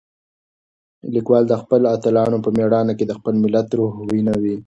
[1.13, 4.33] لیکوال د خپلو اتلانو په مېړانه کې د خپل ملت روح وینه.